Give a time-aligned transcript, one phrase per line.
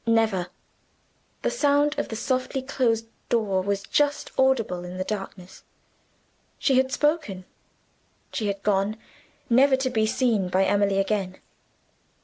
[0.07, 0.47] "Never!"
[1.43, 5.61] The sound of the softly closed door was just audible in the darkness.
[6.57, 7.45] She had spoken
[8.33, 8.97] she had gone
[9.47, 11.37] never to be seen by Emily again.